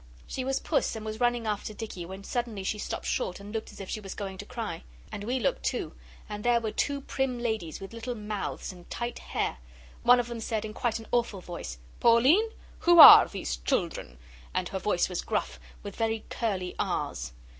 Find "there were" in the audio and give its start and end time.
6.43-6.71